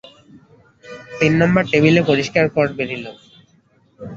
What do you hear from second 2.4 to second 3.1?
কর বেরিল।